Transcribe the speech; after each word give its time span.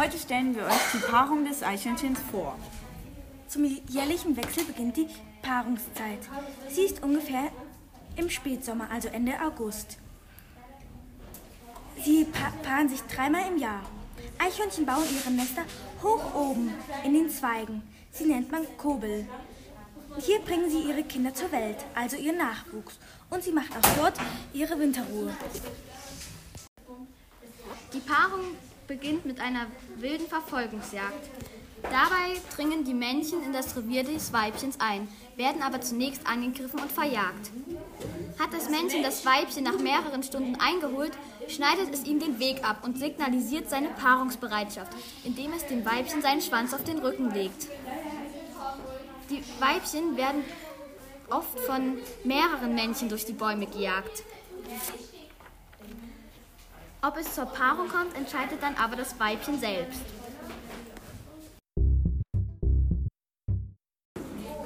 Heute 0.00 0.18
stellen 0.18 0.56
wir 0.56 0.64
euch 0.64 0.92
die 0.94 1.10
Paarung 1.10 1.44
des 1.44 1.62
Eichhörnchens 1.62 2.18
vor. 2.30 2.58
Zum 3.48 3.66
jährlichen 3.66 4.34
Wechsel 4.34 4.64
beginnt 4.64 4.96
die 4.96 5.06
Paarungszeit. 5.42 6.20
Sie 6.70 6.84
ist 6.84 7.02
ungefähr 7.02 7.50
im 8.16 8.30
Spätsommer, 8.30 8.90
also 8.90 9.08
Ende 9.08 9.34
August. 9.42 9.98
Sie 12.02 12.24
pa 12.24 12.50
paaren 12.62 12.88
sich 12.88 13.02
dreimal 13.02 13.46
im 13.46 13.58
Jahr. 13.58 13.82
Eichhörnchen 14.38 14.86
bauen 14.86 15.04
ihre 15.14 15.32
Nester 15.32 15.64
hoch 16.02 16.34
oben 16.34 16.72
in 17.04 17.12
den 17.12 17.28
Zweigen. 17.28 17.82
Sie 18.10 18.24
nennt 18.24 18.50
man 18.50 18.66
Kobel. 18.78 19.26
Hier 20.16 20.40
bringen 20.40 20.70
sie 20.70 20.80
ihre 20.88 21.02
Kinder 21.02 21.34
zur 21.34 21.52
Welt, 21.52 21.84
also 21.94 22.16
ihren 22.16 22.38
Nachwuchs. 22.38 22.98
Und 23.28 23.44
sie 23.44 23.52
macht 23.52 23.76
auch 23.76 23.96
dort 23.98 24.14
ihre 24.54 24.78
Winterruhe. 24.78 25.36
Die 27.92 28.00
Paarung 28.00 28.56
beginnt 28.90 29.24
mit 29.24 29.38
einer 29.38 29.66
wilden 29.98 30.26
Verfolgungsjagd. 30.26 31.30
Dabei 31.84 32.40
dringen 32.56 32.82
die 32.82 32.92
Männchen 32.92 33.40
in 33.44 33.52
das 33.52 33.76
Revier 33.76 34.02
des 34.02 34.32
Weibchens 34.32 34.80
ein, 34.80 35.06
werden 35.36 35.62
aber 35.62 35.80
zunächst 35.80 36.26
angegriffen 36.26 36.80
und 36.80 36.90
verjagt. 36.90 37.52
Hat 38.40 38.52
das 38.52 38.68
Männchen 38.68 39.04
das 39.04 39.24
Weibchen 39.24 39.62
nach 39.62 39.78
mehreren 39.78 40.24
Stunden 40.24 40.56
eingeholt, 40.56 41.12
schneidet 41.46 41.94
es 41.94 42.04
ihm 42.04 42.18
den 42.18 42.40
Weg 42.40 42.68
ab 42.68 42.78
und 42.82 42.98
signalisiert 42.98 43.70
seine 43.70 43.90
Paarungsbereitschaft, 43.90 44.92
indem 45.22 45.52
es 45.52 45.64
dem 45.66 45.84
Weibchen 45.84 46.20
seinen 46.20 46.42
Schwanz 46.42 46.74
auf 46.74 46.82
den 46.82 46.98
Rücken 46.98 47.30
legt. 47.30 47.68
Die 49.30 49.44
Weibchen 49.60 50.16
werden 50.16 50.42
oft 51.30 51.60
von 51.60 51.96
mehreren 52.24 52.74
Männchen 52.74 53.08
durch 53.08 53.24
die 53.24 53.34
Bäume 53.34 53.66
gejagt. 53.66 54.24
Ob 57.02 57.16
es 57.16 57.34
zur 57.34 57.46
Paarung 57.46 57.88
kommt, 57.88 58.14
entscheidet 58.14 58.62
dann 58.62 58.74
aber 58.76 58.94
das 58.94 59.18
Weibchen 59.18 59.58
selbst. 59.58 60.02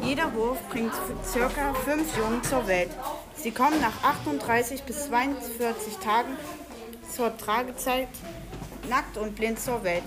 Jeder 0.02 0.34
Wurf 0.34 0.58
bringt 0.68 0.92
ca. 0.92 1.74
fünf 1.74 2.16
Jungen 2.16 2.42
zur 2.42 2.66
Welt. 2.66 2.90
Sie 3.36 3.52
kommen 3.52 3.80
nach 3.80 4.02
38 4.02 4.82
bis 4.82 5.04
42 5.06 5.98
Tagen 5.98 6.36
zur 7.08 7.36
Tragezeit 7.36 8.08
nackt 8.88 9.16
und 9.16 9.36
blind 9.36 9.60
zur 9.60 9.84
Welt. 9.84 10.04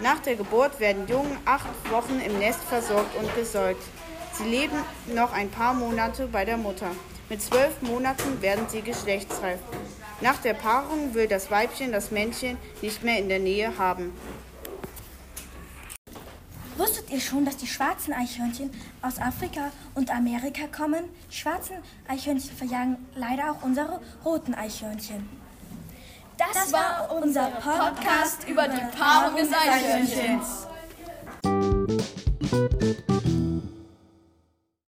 Nach 0.00 0.20
der 0.20 0.36
Geburt 0.36 0.78
werden 0.78 1.08
Jungen 1.08 1.36
acht 1.44 1.90
Wochen 1.90 2.20
im 2.24 2.38
Nest 2.38 2.60
versorgt 2.60 3.16
und 3.16 3.34
gesäugt. 3.34 3.82
Sie 4.32 4.44
leben 4.44 4.76
noch 5.12 5.32
ein 5.32 5.50
paar 5.50 5.74
Monate 5.74 6.28
bei 6.28 6.44
der 6.44 6.56
Mutter. 6.56 6.90
Mit 7.28 7.42
zwölf 7.42 7.82
Monaten 7.82 8.40
werden 8.40 8.66
sie 8.68 8.80
geschlechtsreif. 8.80 9.60
Nach 10.20 10.38
der 10.38 10.54
Paarung 10.54 11.14
will 11.14 11.28
das 11.28 11.50
Weibchen 11.50 11.92
das 11.92 12.10
Männchen 12.10 12.56
nicht 12.80 13.04
mehr 13.04 13.18
in 13.18 13.28
der 13.28 13.38
Nähe 13.38 13.76
haben. 13.76 14.12
Wusstet 16.78 17.10
ihr 17.10 17.20
schon, 17.20 17.44
dass 17.44 17.56
die 17.56 17.66
schwarzen 17.66 18.14
Eichhörnchen 18.14 18.70
aus 19.02 19.18
Afrika 19.20 19.72
und 19.94 20.10
Amerika 20.10 20.62
kommen? 20.74 21.04
Schwarzen 21.28 21.76
Eichhörnchen 22.06 22.56
verjagen 22.56 22.96
leider 23.14 23.50
auch 23.50 23.62
unsere 23.62 24.00
roten 24.24 24.54
Eichhörnchen. 24.54 25.28
Das, 26.38 26.52
das 26.52 26.72
war 26.72 27.10
unser 27.20 27.50
Podcast 27.50 28.48
über 28.48 28.68
die 28.68 28.80
Paarung 28.96 29.36
des 29.36 29.48
Eichhörnchens. 29.52 30.68